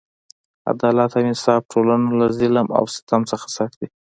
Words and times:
عدالت 0.69 1.11
او 1.17 1.23
انصاف 1.31 1.61
ټولنه 1.71 2.09
له 2.19 2.27
ظلم 2.39 2.67
او 2.77 2.83
ستم 2.95 3.21
څخه 3.31 3.45
ساتي. 3.57 3.85